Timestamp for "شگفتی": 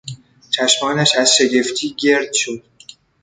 1.37-1.95